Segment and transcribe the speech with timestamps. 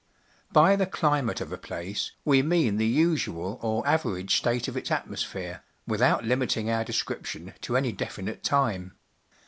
[0.51, 4.89] By the climate of a place we mean the usual or average state of its
[4.89, 8.95] atmosphere, without limiting our description to any definite time.